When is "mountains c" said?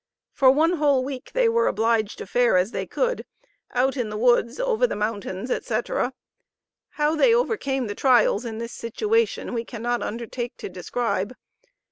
4.95-5.79